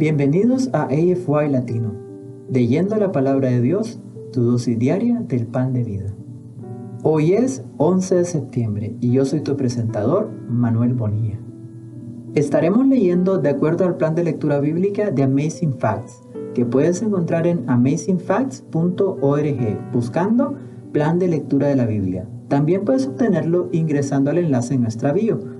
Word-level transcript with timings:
Bienvenidos 0.00 0.70
a 0.72 0.84
AFY 0.84 1.50
Latino, 1.50 1.92
leyendo 2.50 2.96
la 2.96 3.12
palabra 3.12 3.50
de 3.50 3.60
Dios, 3.60 4.00
tu 4.32 4.40
dosis 4.40 4.78
diaria 4.78 5.20
del 5.28 5.46
pan 5.46 5.74
de 5.74 5.84
vida. 5.84 6.14
Hoy 7.02 7.34
es 7.34 7.62
11 7.76 8.14
de 8.14 8.24
septiembre 8.24 8.96
y 9.02 9.12
yo 9.12 9.26
soy 9.26 9.42
tu 9.42 9.58
presentador, 9.58 10.30
Manuel 10.48 10.94
Bonilla. 10.94 11.38
Estaremos 12.34 12.86
leyendo 12.86 13.36
de 13.36 13.50
acuerdo 13.50 13.84
al 13.84 13.98
plan 13.98 14.14
de 14.14 14.24
lectura 14.24 14.58
bíblica 14.58 15.10
de 15.10 15.22
Amazing 15.22 15.74
Facts, 15.74 16.22
que 16.54 16.64
puedes 16.64 17.02
encontrar 17.02 17.46
en 17.46 17.68
amazingfacts.org 17.68 19.92
buscando 19.92 20.54
plan 20.92 21.18
de 21.18 21.28
lectura 21.28 21.68
de 21.68 21.76
la 21.76 21.84
Biblia. 21.84 22.26
También 22.48 22.86
puedes 22.86 23.06
obtenerlo 23.06 23.68
ingresando 23.70 24.30
al 24.30 24.38
enlace 24.38 24.72
en 24.72 24.80
nuestra 24.80 25.12
bio. 25.12 25.59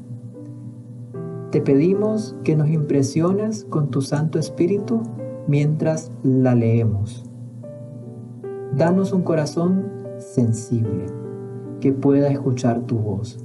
Te 1.51 1.59
pedimos 1.59 2.33
que 2.45 2.55
nos 2.55 2.69
impresiones 2.69 3.65
con 3.65 3.91
tu 3.91 4.01
Santo 4.01 4.39
Espíritu 4.39 5.01
mientras 5.47 6.09
la 6.23 6.55
leemos. 6.55 7.25
Danos 8.77 9.11
un 9.11 9.23
corazón 9.23 9.91
sensible 10.17 11.07
que 11.81 11.91
pueda 11.91 12.29
escuchar 12.29 12.83
tu 12.83 12.99
voz. 12.99 13.37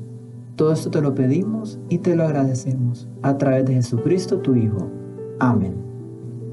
Todo 0.54 0.72
esto 0.72 0.88
te 0.92 1.00
lo 1.00 1.16
pedimos 1.16 1.80
y 1.88 1.98
te 1.98 2.14
lo 2.14 2.22
agradecemos 2.22 3.08
a 3.22 3.38
través 3.38 3.64
de 3.64 3.74
Jesucristo 3.74 4.38
tu 4.38 4.54
Hijo. 4.54 4.88
Amén. 5.40 5.74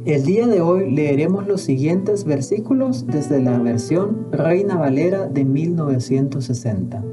El 0.06 0.24
día 0.24 0.48
de 0.48 0.60
hoy 0.60 0.92
leeremos 0.92 1.48
los 1.48 1.62
siguientes 1.62 2.26
versículos 2.26 3.06
desde 3.06 3.40
la 3.40 3.60
versión 3.60 4.26
Reina 4.32 4.76
Valera 4.76 5.28
de 5.28 5.46
1960. 5.46 7.04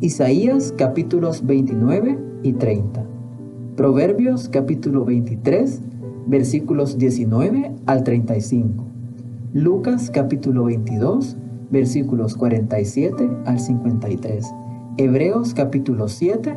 Isaías 0.00 0.72
capítulos 0.78 1.44
29 1.44 2.16
y 2.44 2.52
30. 2.52 3.11
Proverbios 3.76 4.50
capítulo 4.50 5.06
23 5.06 5.80
versículos 6.26 6.98
19 6.98 7.72
al 7.86 8.04
35. 8.04 8.84
Lucas 9.54 10.10
capítulo 10.10 10.64
22 10.64 11.38
versículos 11.70 12.36
47 12.36 13.30
al 13.46 13.58
53. 13.58 14.54
Hebreos 14.98 15.54
capítulo 15.54 16.06
7, 16.06 16.54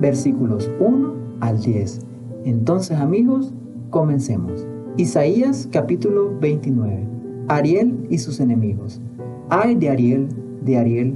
versículos 0.00 0.68
1 0.80 1.14
al 1.38 1.60
10. 1.60 2.00
Entonces 2.44 2.98
amigos, 2.98 3.54
comencemos. 3.90 4.66
Isaías 4.96 5.68
capítulo 5.70 6.36
29. 6.40 7.06
Ariel 7.46 8.04
y 8.10 8.18
sus 8.18 8.40
enemigos. 8.40 9.00
Ay 9.48 9.76
de 9.76 9.90
Ariel, 9.90 10.26
de 10.62 10.76
Ariel, 10.76 11.14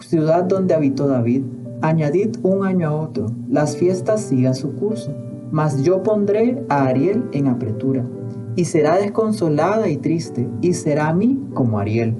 ciudad 0.00 0.44
donde 0.44 0.72
habitó 0.72 1.08
David, 1.08 1.42
añadid 1.82 2.36
un 2.42 2.64
año 2.64 2.88
a 2.88 2.94
otro, 2.94 3.26
las 3.48 3.76
fiestas 3.76 4.22
sigan 4.22 4.54
su 4.54 4.74
curso, 4.76 5.12
mas 5.50 5.82
yo 5.82 6.02
pondré 6.02 6.64
a 6.68 6.84
Ariel 6.84 7.24
en 7.32 7.48
apretura, 7.48 8.04
y 8.56 8.64
será 8.64 8.96
desconsolada 8.96 9.88
y 9.88 9.96
triste, 9.98 10.48
y 10.60 10.72
será 10.72 11.08
a 11.08 11.14
mí 11.14 11.40
como 11.54 11.78
Ariel, 11.78 12.14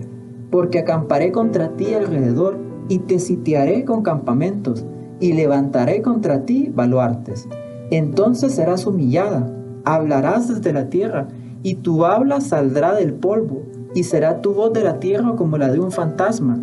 porque 0.51 0.81
acamparé 0.81 1.33
contra 1.33 1.77
ti 1.77 1.95
alrededor 1.95 2.59
y 2.89 2.99
te 2.99 3.19
sitiaré 3.19 3.85
con 3.85 4.03
campamentos, 4.03 4.85
y 5.21 5.33
levantaré 5.35 6.03
contra 6.03 6.45
ti 6.45 6.71
baluartes. 6.75 7.49
Entonces 7.91 8.53
serás 8.53 8.87
humillada, 8.87 9.55
hablarás 9.85 10.49
desde 10.49 10.73
la 10.73 10.91
tierra, 10.91 11.29
y 11.63 11.77
tu 11.77 12.05
habla 12.05 12.41
saldrá 12.41 12.95
del 12.95 13.15
polvo, 13.15 13.63
y 13.95 14.03
será 14.05 14.41
tu 14.41 14.53
voz 14.53 14.73
de 14.73 14.83
la 14.83 14.99
tierra 14.99 15.37
como 15.37 15.59
la 15.59 15.71
de 15.71 15.79
un 15.79 15.93
fantasma, 15.93 16.59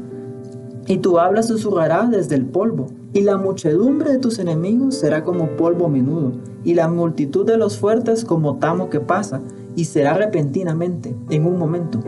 y 0.90 0.98
tu 0.98 1.20
habla 1.20 1.42
susurrará 1.44 2.10
desde 2.12 2.36
el 2.36 2.46
polvo, 2.46 2.88
y 3.14 3.22
la 3.22 3.38
muchedumbre 3.38 4.12
de 4.12 4.18
tus 4.18 4.40
enemigos 4.40 4.96
será 4.96 5.24
como 5.24 5.56
polvo 5.56 5.88
menudo, 5.88 6.34
y 6.66 6.74
la 6.74 6.90
multitud 6.90 7.46
de 7.46 7.56
los 7.56 7.78
fuertes 7.78 8.26
como 8.26 8.58
tamo 8.58 8.90
que 8.90 9.00
pasa, 9.00 9.40
y 9.78 9.86
será 9.86 10.16
repentinamente, 10.16 11.16
en 11.30 11.46
un 11.46 11.58
momento 11.58 12.02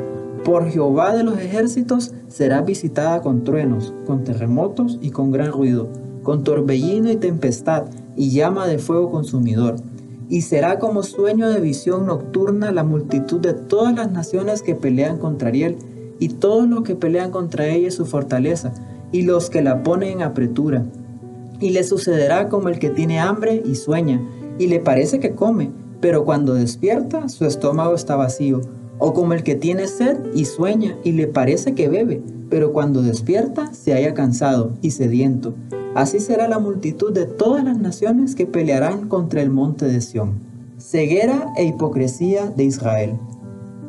por 0.43 0.67
Jehová 0.67 1.15
de 1.15 1.23
los 1.23 1.37
ejércitos 1.37 2.13
será 2.27 2.61
visitada 2.61 3.21
con 3.21 3.43
truenos, 3.43 3.93
con 4.07 4.23
terremotos 4.23 4.97
y 4.99 5.11
con 5.11 5.31
gran 5.31 5.51
ruido, 5.51 5.87
con 6.23 6.43
torbellino 6.43 7.11
y 7.11 7.17
tempestad 7.17 7.85
y 8.15 8.31
llama 8.31 8.65
de 8.67 8.79
fuego 8.79 9.11
consumidor. 9.11 9.75
Y 10.29 10.41
será 10.41 10.79
como 10.79 11.03
sueño 11.03 11.49
de 11.49 11.59
visión 11.59 12.07
nocturna 12.07 12.71
la 12.71 12.83
multitud 12.83 13.39
de 13.39 13.53
todas 13.53 13.93
las 13.95 14.11
naciones 14.11 14.63
que 14.63 14.75
pelean 14.75 15.19
contra 15.19 15.49
Ariel, 15.49 15.77
y 16.21 16.29
todos 16.29 16.69
los 16.69 16.83
que 16.83 16.95
pelean 16.95 17.31
contra 17.31 17.67
ella 17.67 17.91
su 17.91 18.05
fortaleza, 18.05 18.71
y 19.11 19.23
los 19.23 19.49
que 19.49 19.61
la 19.61 19.83
ponen 19.83 20.13
en 20.13 20.21
apretura. 20.21 20.85
Y 21.59 21.71
le 21.71 21.83
sucederá 21.83 22.47
como 22.47 22.69
el 22.69 22.79
que 22.79 22.89
tiene 22.89 23.19
hambre 23.19 23.61
y 23.65 23.75
sueña, 23.75 24.21
y 24.57 24.67
le 24.67 24.79
parece 24.79 25.19
que 25.19 25.35
come, 25.35 25.71
pero 25.99 26.23
cuando 26.23 26.53
despierta 26.53 27.27
su 27.27 27.43
estómago 27.45 27.93
está 27.93 28.15
vacío 28.15 28.61
o 29.03 29.13
como 29.13 29.33
el 29.33 29.41
que 29.41 29.55
tiene 29.55 29.87
sed 29.87 30.17
y 30.35 30.45
sueña 30.45 30.95
y 31.03 31.13
le 31.13 31.25
parece 31.25 31.73
que 31.73 31.89
bebe, 31.89 32.21
pero 32.51 32.71
cuando 32.71 33.01
despierta 33.01 33.73
se 33.73 33.93
haya 33.93 34.13
cansado 34.13 34.73
y 34.83 34.91
sediento. 34.91 35.55
Así 35.95 36.19
será 36.19 36.47
la 36.47 36.59
multitud 36.59 37.11
de 37.11 37.25
todas 37.25 37.63
las 37.63 37.79
naciones 37.79 38.35
que 38.35 38.45
pelearán 38.45 39.09
contra 39.09 39.41
el 39.41 39.49
monte 39.49 39.87
de 39.87 40.01
Sión. 40.01 40.39
Ceguera 40.77 41.51
e 41.57 41.65
hipocresía 41.65 42.45
de 42.45 42.63
Israel. 42.63 43.17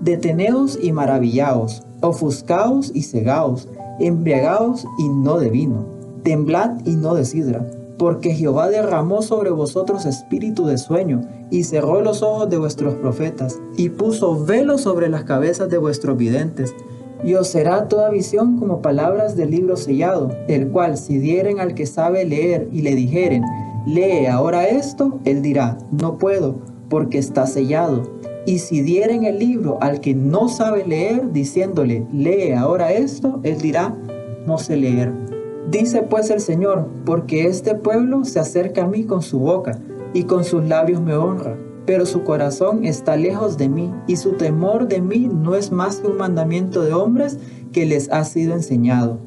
Deteneos 0.00 0.78
y 0.82 0.92
maravillaos, 0.92 1.82
ofuscaos 2.02 2.90
y 2.94 3.02
cegaos, 3.02 3.68
embriagaos 3.98 4.86
y 4.98 5.08
no 5.08 5.38
de 5.38 5.50
vino, 5.50 5.86
temblad 6.22 6.84
y 6.84 6.96
no 6.96 7.14
de 7.14 7.24
sidra 7.24 7.66
porque 8.02 8.34
Jehová 8.34 8.68
derramó 8.68 9.22
sobre 9.22 9.50
vosotros 9.50 10.06
espíritu 10.06 10.66
de 10.66 10.76
sueño, 10.76 11.20
y 11.50 11.62
cerró 11.62 12.00
los 12.00 12.20
ojos 12.20 12.50
de 12.50 12.58
vuestros 12.58 12.94
profetas, 12.94 13.60
y 13.76 13.90
puso 13.90 14.44
velo 14.44 14.76
sobre 14.76 15.08
las 15.08 15.22
cabezas 15.22 15.68
de 15.68 15.78
vuestros 15.78 16.16
videntes. 16.16 16.74
Y 17.22 17.34
os 17.34 17.46
será 17.46 17.86
toda 17.86 18.10
visión 18.10 18.58
como 18.58 18.82
palabras 18.82 19.36
del 19.36 19.52
libro 19.52 19.76
sellado, 19.76 20.32
el 20.48 20.66
cual 20.70 20.98
si 20.98 21.18
dieren 21.18 21.60
al 21.60 21.74
que 21.74 21.86
sabe 21.86 22.24
leer 22.24 22.68
y 22.72 22.82
le 22.82 22.96
dijeren, 22.96 23.44
lee 23.86 24.26
ahora 24.26 24.66
esto, 24.66 25.20
él 25.24 25.40
dirá, 25.40 25.78
no 25.92 26.18
puedo, 26.18 26.56
porque 26.88 27.18
está 27.18 27.46
sellado. 27.46 28.02
Y 28.44 28.58
si 28.58 28.80
dieren 28.80 29.24
el 29.24 29.38
libro 29.38 29.78
al 29.80 30.00
que 30.00 30.14
no 30.14 30.48
sabe 30.48 30.84
leer, 30.84 31.32
diciéndole, 31.32 32.06
lee 32.12 32.52
ahora 32.52 32.92
esto, 32.92 33.40
él 33.44 33.58
dirá, 33.58 33.94
no 34.46 34.58
sé 34.58 34.76
leer. 34.76 35.12
Dice 35.70 36.02
pues 36.02 36.28
el 36.30 36.40
Señor, 36.40 36.88
porque 37.04 37.46
este 37.46 37.76
pueblo 37.76 38.24
se 38.24 38.40
acerca 38.40 38.82
a 38.82 38.88
mí 38.88 39.04
con 39.04 39.22
su 39.22 39.38
boca 39.38 39.78
y 40.12 40.24
con 40.24 40.44
sus 40.44 40.64
labios 40.64 41.00
me 41.00 41.14
honra, 41.14 41.56
pero 41.86 42.04
su 42.04 42.24
corazón 42.24 42.84
está 42.84 43.16
lejos 43.16 43.56
de 43.58 43.68
mí 43.68 43.92
y 44.08 44.16
su 44.16 44.32
temor 44.32 44.88
de 44.88 45.00
mí 45.00 45.30
no 45.32 45.54
es 45.54 45.70
más 45.70 46.00
que 46.00 46.08
un 46.08 46.16
mandamiento 46.16 46.82
de 46.82 46.92
hombres 46.92 47.38
que 47.72 47.86
les 47.86 48.10
ha 48.10 48.24
sido 48.24 48.54
enseñado. 48.54 49.18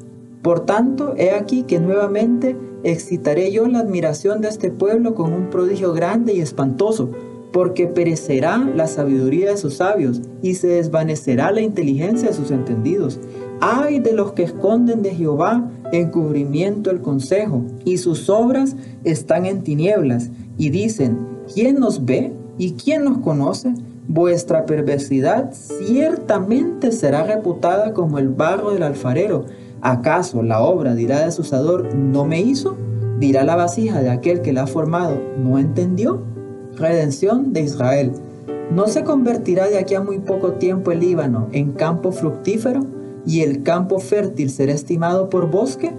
Por 0.42 0.60
tanto, 0.60 1.14
he 1.16 1.32
aquí 1.32 1.64
que 1.64 1.80
nuevamente 1.80 2.56
excitaré 2.84 3.50
yo 3.50 3.66
la 3.66 3.80
admiración 3.80 4.40
de 4.40 4.48
este 4.48 4.70
pueblo 4.70 5.14
con 5.14 5.32
un 5.32 5.50
prodigio 5.50 5.92
grande 5.92 6.34
y 6.34 6.40
espantoso, 6.40 7.10
porque 7.52 7.86
perecerá 7.86 8.58
la 8.58 8.86
sabiduría 8.86 9.50
de 9.50 9.56
sus 9.56 9.74
sabios 9.74 10.20
y 10.42 10.54
se 10.54 10.68
desvanecerá 10.68 11.50
la 11.50 11.60
inteligencia 11.60 12.28
de 12.28 12.34
sus 12.34 12.50
entendidos. 12.50 13.18
Ay 13.60 14.00
de 14.00 14.12
los 14.12 14.32
que 14.32 14.42
esconden 14.42 15.02
de 15.02 15.14
Jehová 15.14 15.70
encubrimiento 15.92 16.90
el 16.90 17.00
consejo, 17.00 17.62
y 17.84 17.98
sus 17.98 18.28
obras 18.28 18.76
están 19.04 19.46
en 19.46 19.62
tinieblas, 19.62 20.30
y 20.58 20.70
dicen, 20.70 21.18
¿quién 21.52 21.78
nos 21.78 22.04
ve 22.04 22.32
y 22.58 22.72
quién 22.72 23.04
nos 23.04 23.18
conoce? 23.18 23.72
Vuestra 24.08 24.66
perversidad 24.66 25.52
ciertamente 25.52 26.92
será 26.92 27.24
reputada 27.24 27.92
como 27.92 28.18
el 28.18 28.28
barro 28.28 28.70
del 28.70 28.82
alfarero. 28.82 29.46
¿Acaso 29.80 30.42
la 30.42 30.60
obra 30.60 30.94
dirá 30.94 31.24
de 31.24 31.32
su 31.32 31.42
usador, 31.42 31.94
no 31.94 32.24
me 32.24 32.40
hizo? 32.40 32.76
Dirá 33.18 33.44
la 33.44 33.56
vasija 33.56 34.02
de 34.02 34.10
aquel 34.10 34.42
que 34.42 34.52
la 34.52 34.64
ha 34.64 34.66
formado, 34.66 35.18
¿no 35.38 35.58
entendió? 35.58 36.35
Redención 36.76 37.52
de 37.52 37.62
Israel. 37.62 38.12
¿No 38.70 38.86
se 38.86 39.04
convertirá 39.04 39.68
de 39.68 39.78
aquí 39.78 39.94
a 39.94 40.00
muy 40.00 40.18
poco 40.18 40.52
tiempo 40.52 40.92
el 40.92 41.00
Líbano 41.00 41.48
en 41.52 41.72
campo 41.72 42.12
fructífero? 42.12 42.86
y 43.26 43.40
el 43.40 43.62
campo 43.64 43.98
fértil 43.98 44.50
será 44.50 44.72
estimado 44.72 45.28
por 45.28 45.50
bosque, 45.50 45.92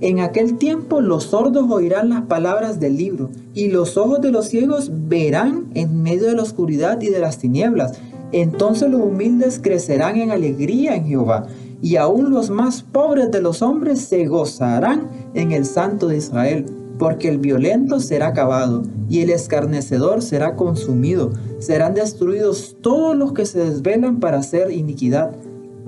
En 0.00 0.18
aquel 0.18 0.58
tiempo 0.58 1.00
los 1.00 1.22
sordos 1.26 1.70
oirán 1.70 2.08
las 2.08 2.22
palabras 2.22 2.80
del 2.80 2.96
libro, 2.96 3.30
y 3.54 3.68
los 3.68 3.96
ojos 3.96 4.20
de 4.20 4.32
los 4.32 4.48
ciegos 4.48 4.90
verán 4.92 5.66
en 5.74 6.02
medio 6.02 6.26
de 6.26 6.34
la 6.34 6.42
oscuridad 6.42 7.00
y 7.00 7.08
de 7.08 7.20
las 7.20 7.38
tinieblas. 7.38 7.92
Entonces 8.32 8.90
los 8.90 9.00
humildes 9.00 9.60
crecerán 9.62 10.16
en 10.16 10.32
alegría 10.32 10.96
en 10.96 11.06
Jehová, 11.06 11.46
y 11.80 11.94
aún 11.96 12.32
los 12.32 12.50
más 12.50 12.82
pobres 12.82 13.30
de 13.30 13.42
los 13.42 13.62
hombres 13.62 14.00
se 14.00 14.26
gozarán 14.26 15.08
en 15.34 15.52
el 15.52 15.64
Santo 15.64 16.08
de 16.08 16.16
Israel, 16.16 16.66
porque 16.98 17.28
el 17.28 17.38
violento 17.38 18.00
será 18.00 18.28
acabado, 18.28 18.82
y 19.08 19.20
el 19.20 19.30
escarnecedor 19.30 20.22
será 20.22 20.56
consumido. 20.56 21.30
Serán 21.58 21.94
destruidos 21.94 22.76
todos 22.80 23.16
los 23.16 23.32
que 23.32 23.46
se 23.46 23.58
desvelan 23.58 24.20
para 24.20 24.38
hacer 24.38 24.70
iniquidad 24.70 25.32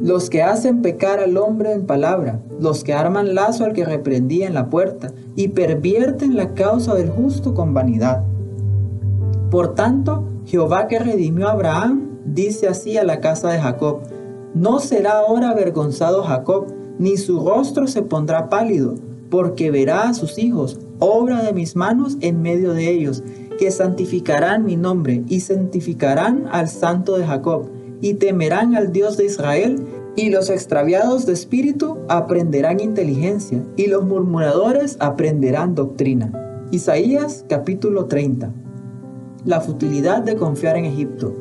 los 0.01 0.29
que 0.29 0.43
hacen 0.43 0.83
pecar 0.83 1.21
al 1.21 1.37
hombre 1.37 1.73
en 1.73 1.87
palabra, 1.87 2.41
los 2.61 2.83
que 2.83 2.93
arman 2.93 3.35
lazo 3.35 3.65
al 3.65 3.73
que 3.73 3.85
reprendía 3.85 4.47
en 4.47 4.55
la 4.55 4.69
puerta 4.69 5.13
y 5.37 5.49
pervierten 5.49 6.37
la 6.37 6.55
causa 6.55 6.95
del 6.95 7.11
justo 7.11 7.55
con 7.55 7.75
vanidad. 7.75 8.25
Por 9.51 9.75
tanto, 9.75 10.25
Jehová 10.47 10.89
que 10.89 10.99
redimió 10.99 11.49
a 11.49 11.53
Abraham, 11.53 12.19
dice 12.25 12.67
así 12.67 12.97
a 12.99 13.05
la 13.05 13.21
casa 13.21 13.51
de 13.51 13.61
Jacob, 13.61 14.01
no 14.55 14.81
será 14.81 15.19
ahora 15.19 15.51
avergonzado 15.51 16.23
Jacob, 16.25 16.67
ni 16.99 17.17
su 17.17 17.41
rostro 17.41 17.87
se 17.87 18.03
pondrá 18.03 18.49
pálido, 18.49 18.95
porque 19.31 19.71
verá 19.71 20.09
a 20.09 20.15
sus 20.15 20.39
hijos, 20.39 20.81
obra 20.99 21.43
de 21.43 21.53
mis 21.53 21.77
manos 21.77 22.17
en 22.21 22.43
medio 22.43 22.73
de 22.73 22.91
ellos, 22.91 23.23
que 23.59 23.71
santificarán 23.71 24.65
mi 24.65 24.77
nombre 24.77 25.23
y 25.29 25.41
santificarán 25.41 26.47
al 26.51 26.69
santo 26.69 27.17
de 27.17 27.27
Jacob 27.27 27.69
y 28.01 28.15
temerán 28.15 28.75
al 28.75 28.93
Dios 28.93 29.17
de 29.17 29.27
Israel, 29.27 29.83
y 30.17 30.31
los 30.31 30.51
extraviados 30.51 31.27
de 31.27 31.33
espíritu 31.33 31.99
aprenderán 32.09 32.79
inteligencia, 32.79 33.65
y 33.77 33.87
los 33.87 34.05
murmuradores 34.05 34.97
aprenderán 35.01 35.75
doctrina. 35.75 36.67
Isaías 36.71 37.45
capítulo 37.49 38.05
30. 38.05 38.53
La 39.45 39.61
futilidad 39.61 40.23
de 40.23 40.37
confiar 40.37 40.77
en 40.77 40.85
Egipto. 40.85 41.35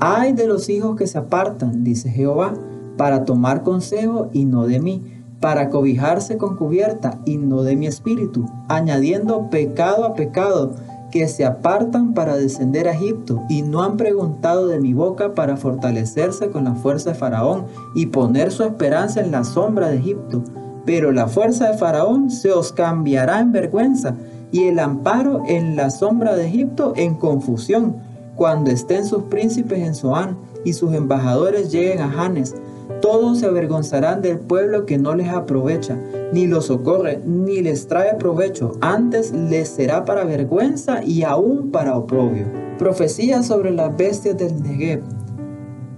Ay 0.00 0.32
de 0.32 0.46
los 0.46 0.68
hijos 0.68 0.96
que 0.96 1.06
se 1.06 1.18
apartan, 1.18 1.84
dice 1.84 2.10
Jehová, 2.10 2.54
para 2.96 3.24
tomar 3.24 3.62
consejo 3.62 4.30
y 4.32 4.44
no 4.44 4.66
de 4.66 4.80
mí, 4.80 5.02
para 5.40 5.70
cobijarse 5.70 6.36
con 6.36 6.56
cubierta 6.56 7.18
y 7.24 7.38
no 7.38 7.62
de 7.62 7.74
mi 7.74 7.86
espíritu, 7.86 8.46
añadiendo 8.68 9.48
pecado 9.48 10.04
a 10.04 10.14
pecado, 10.14 10.74
que 11.10 11.26
se 11.26 11.44
apartan 11.44 12.14
para 12.14 12.36
descender 12.36 12.86
a 12.86 12.92
Egipto 12.92 13.42
y 13.48 13.62
no 13.62 13.82
han 13.82 13.96
preguntado 13.96 14.68
de 14.68 14.78
mi 14.78 14.94
boca 14.94 15.34
para 15.34 15.56
fortalecerse 15.56 16.50
con 16.50 16.64
la 16.64 16.74
fuerza 16.74 17.10
de 17.10 17.16
Faraón 17.16 17.66
y 17.94 18.06
poner 18.06 18.52
su 18.52 18.62
esperanza 18.62 19.20
en 19.20 19.32
la 19.32 19.42
sombra 19.42 19.88
de 19.88 19.96
Egipto. 19.96 20.44
Pero 20.86 21.10
la 21.10 21.26
fuerza 21.26 21.70
de 21.70 21.78
Faraón 21.78 22.30
se 22.30 22.52
os 22.52 22.72
cambiará 22.72 23.40
en 23.40 23.50
vergüenza 23.50 24.14
y 24.52 24.64
el 24.64 24.78
amparo 24.78 25.42
en 25.48 25.74
la 25.74 25.90
sombra 25.90 26.36
de 26.36 26.46
Egipto 26.46 26.92
en 26.96 27.14
confusión, 27.14 27.96
cuando 28.36 28.70
estén 28.70 29.04
sus 29.04 29.24
príncipes 29.24 29.80
en 29.80 29.94
Zoán 29.94 30.38
y 30.64 30.72
sus 30.72 30.94
embajadores 30.94 31.72
lleguen 31.72 32.00
a 32.00 32.08
Janes 32.08 32.54
todos 33.00 33.38
se 33.40 33.46
avergonzarán 33.46 34.22
del 34.22 34.38
pueblo 34.38 34.86
que 34.86 34.98
no 34.98 35.14
les 35.14 35.28
aprovecha, 35.28 35.98
ni 36.32 36.46
los 36.46 36.66
socorre, 36.66 37.20
ni 37.24 37.60
les 37.60 37.86
trae 37.86 38.14
provecho. 38.14 38.72
Antes 38.80 39.32
les 39.32 39.68
será 39.68 40.04
para 40.04 40.24
vergüenza 40.24 41.02
y 41.04 41.22
aún 41.22 41.70
para 41.70 41.96
oprobio. 41.96 42.46
Profecía 42.78 43.42
sobre 43.42 43.70
las 43.70 43.96
bestias 43.96 44.36
del 44.36 44.62
Negev. 44.62 45.02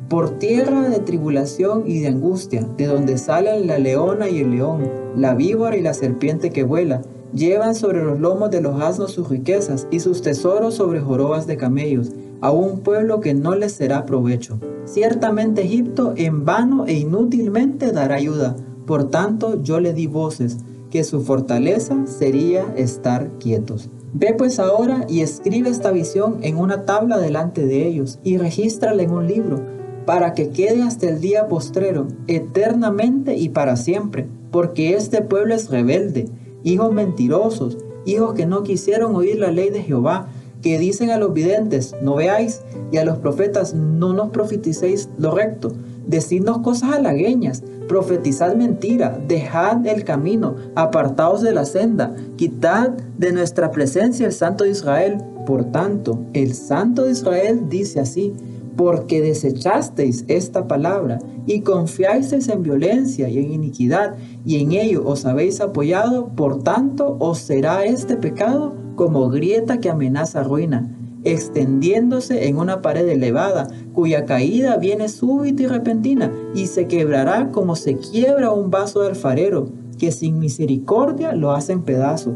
Por 0.08 0.38
tierra 0.38 0.88
de 0.88 0.98
tribulación 0.98 1.84
y 1.86 2.00
de 2.00 2.08
angustia, 2.08 2.66
de 2.76 2.86
donde 2.86 3.16
salen 3.18 3.66
la 3.66 3.78
leona 3.78 4.28
y 4.28 4.40
el 4.40 4.50
león, 4.50 4.90
la 5.16 5.34
víbora 5.34 5.76
y 5.76 5.80
la 5.80 5.94
serpiente 5.94 6.50
que 6.50 6.64
vuela, 6.64 7.02
llevan 7.32 7.74
sobre 7.74 8.04
los 8.04 8.20
lomos 8.20 8.50
de 8.50 8.60
los 8.60 8.80
asnos 8.80 9.12
sus 9.12 9.28
riquezas 9.28 9.86
y 9.90 10.00
sus 10.00 10.22
tesoros 10.22 10.74
sobre 10.74 11.00
jorobas 11.00 11.46
de 11.46 11.56
camellos 11.56 12.10
a 12.42 12.50
un 12.50 12.80
pueblo 12.80 13.20
que 13.20 13.32
no 13.32 13.54
les 13.54 13.72
será 13.72 14.04
provecho. 14.04 14.58
Ciertamente 14.84 15.62
Egipto 15.62 16.12
en 16.16 16.44
vano 16.44 16.86
e 16.86 16.92
inútilmente 16.94 17.92
dará 17.92 18.16
ayuda, 18.16 18.56
por 18.84 19.08
tanto 19.08 19.62
yo 19.62 19.80
le 19.80 19.94
di 19.94 20.06
voces, 20.06 20.58
que 20.90 21.04
su 21.04 21.22
fortaleza 21.22 22.04
sería 22.06 22.74
estar 22.76 23.30
quietos. 23.38 23.88
Ve 24.12 24.34
pues 24.36 24.58
ahora 24.58 25.06
y 25.08 25.20
escribe 25.20 25.70
esta 25.70 25.90
visión 25.90 26.38
en 26.42 26.58
una 26.58 26.84
tabla 26.84 27.16
delante 27.16 27.64
de 27.64 27.86
ellos 27.86 28.18
y 28.22 28.36
regístrala 28.36 29.02
en 29.02 29.12
un 29.12 29.26
libro, 29.26 29.62
para 30.04 30.34
que 30.34 30.50
quede 30.50 30.82
hasta 30.82 31.08
el 31.08 31.20
día 31.20 31.48
postrero, 31.48 32.08
eternamente 32.26 33.36
y 33.36 33.48
para 33.48 33.76
siempre, 33.76 34.26
porque 34.50 34.94
este 34.94 35.22
pueblo 35.22 35.54
es 35.54 35.70
rebelde, 35.70 36.28
hijos 36.64 36.92
mentirosos, 36.92 37.78
hijos 38.04 38.34
que 38.34 38.46
no 38.46 38.64
quisieron 38.64 39.14
oír 39.14 39.38
la 39.38 39.52
ley 39.52 39.70
de 39.70 39.82
Jehová, 39.82 40.28
que 40.62 40.78
dicen 40.78 41.10
a 41.10 41.18
los 41.18 41.34
videntes, 41.34 41.94
no 42.00 42.14
veáis, 42.14 42.62
y 42.90 42.96
a 42.98 43.04
los 43.04 43.18
profetas, 43.18 43.74
no 43.74 44.12
nos 44.12 44.30
profeticéis 44.30 45.08
lo 45.18 45.34
recto. 45.34 45.72
Decidnos 46.06 46.58
cosas 46.58 46.92
halagueñas, 46.94 47.62
profetizad 47.88 48.54
mentira, 48.54 49.18
dejad 49.26 49.86
el 49.86 50.04
camino, 50.04 50.54
apartaos 50.74 51.42
de 51.42 51.52
la 51.52 51.64
senda, 51.64 52.14
quitad 52.36 52.90
de 53.18 53.32
nuestra 53.32 53.70
presencia 53.70 54.26
el 54.26 54.32
Santo 54.32 54.64
de 54.64 54.70
Israel. 54.70 55.18
Por 55.46 55.64
tanto, 55.72 56.20
el 56.32 56.54
Santo 56.54 57.04
de 57.04 57.12
Israel 57.12 57.68
dice 57.68 58.00
así, 58.00 58.32
porque 58.76 59.20
desechasteis 59.20 60.24
esta 60.28 60.66
palabra 60.66 61.18
y 61.46 61.60
confiasteis 61.60 62.48
en 62.48 62.62
violencia 62.62 63.28
y 63.28 63.38
en 63.38 63.52
iniquidad, 63.52 64.14
y 64.46 64.62
en 64.62 64.72
ello 64.72 65.02
os 65.04 65.26
habéis 65.26 65.60
apoyado, 65.60 66.28
por 66.28 66.62
tanto 66.62 67.16
os 67.18 67.38
será 67.38 67.84
este 67.84 68.16
pecado 68.16 68.81
como 68.94 69.28
grieta 69.28 69.78
que 69.78 69.90
amenaza 69.90 70.42
ruina, 70.42 70.90
extendiéndose 71.24 72.48
en 72.48 72.56
una 72.58 72.82
pared 72.82 73.08
elevada, 73.08 73.68
cuya 73.92 74.24
caída 74.24 74.76
viene 74.76 75.08
súbita 75.08 75.62
y 75.62 75.66
repentina, 75.66 76.32
y 76.54 76.66
se 76.66 76.86
quebrará 76.86 77.50
como 77.50 77.76
se 77.76 77.96
quiebra 77.96 78.50
un 78.50 78.70
vaso 78.70 79.00
de 79.00 79.08
alfarero, 79.08 79.68
que 79.98 80.10
sin 80.10 80.38
misericordia 80.38 81.32
lo 81.32 81.52
hace 81.52 81.72
en 81.72 81.82
pedazos. 81.82 82.34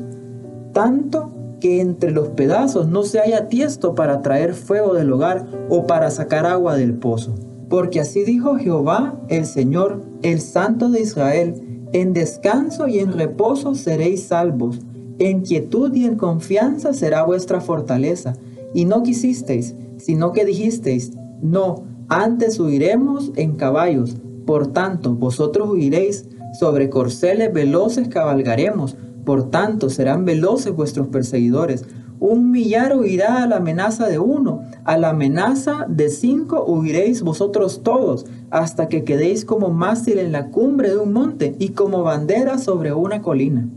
Tanto 0.73 1.33
que 1.61 1.81
entre 1.81 2.11
los 2.11 2.29
pedazos 2.29 2.87
no 2.87 3.03
se 3.03 3.19
haya 3.19 3.49
tiesto 3.49 3.95
para 3.95 4.23
traer 4.23 4.55
fuego 4.55 4.95
del 4.95 5.13
hogar 5.13 5.47
o 5.69 5.87
para 5.87 6.11
sacar 6.11 6.47
agua 6.47 6.77
del 6.77 6.95
pozo. 6.95 7.35
Porque 7.69 8.01
así 8.01 8.23
dijo 8.23 8.57
Jehová 8.57 9.19
el 9.29 9.47
Señor, 9.47 10.03
el 10.23 10.41
Santo 10.41 10.91
de 10.91 11.01
Israel, 11.01 11.89
en 11.93 12.13
descanso 12.13 12.89
y 12.89 12.99
en 12.99 13.13
reposo 13.13 13.75
seréis 13.75 14.25
salvos 14.25 14.81
en 15.19 15.43
quietud 15.43 15.95
y 15.95 16.05
en 16.05 16.17
confianza 16.17 16.93
será 16.93 17.25
vuestra 17.25 17.61
fortaleza. 17.61 18.35
Y 18.75 18.85
no 18.85 19.03
quisisteis, 19.03 19.75
sino 19.97 20.33
que 20.33 20.45
dijisteis, 20.45 21.13
no, 21.41 21.85
antes 22.09 22.61
huiremos 22.61 23.33
en 23.37 23.57
caballos. 23.57 24.17
Por 24.47 24.69
tanto, 24.69 25.15
vosotros 25.15 25.69
huiréis, 25.71 26.27
sobre 26.59 26.89
corceles 26.89 27.53
veloces 27.53 28.09
cabalgaremos. 28.09 28.97
Por 29.25 29.51
tanto, 29.51 29.91
serán 29.91 30.25
veloces 30.25 30.75
vuestros 30.75 31.09
perseguidores. 31.09 31.85
Un 32.19 32.51
millar 32.51 32.97
huirá 32.97 33.43
a 33.43 33.47
la 33.47 33.57
amenaza 33.57 34.07
de 34.07 34.19
uno, 34.19 34.63
a 34.85 34.97
la 34.97 35.11
amenaza 35.11 35.87
de 35.89 36.09
cinco 36.09 36.65
huiréis 36.65 37.23
vosotros 37.23 37.83
todos, 37.83 38.25
hasta 38.51 38.89
que 38.89 39.05
quedéis 39.05 39.45
como 39.45 39.69
mástil 39.69 40.19
en 40.19 40.33
la 40.33 40.49
cumbre 40.49 40.91
de 40.91 40.97
un 40.97 41.13
monte 41.13 41.57
y 41.59 41.71
como 41.71 42.03
bandera 42.03 42.57
sobre 42.57 42.95
una 42.95 43.21
colina. 43.21 43.69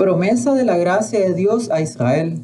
Promesa 0.00 0.54
de 0.54 0.64
la 0.64 0.78
gracia 0.78 1.20
de 1.20 1.34
Dios 1.34 1.70
a 1.70 1.82
Israel. 1.82 2.40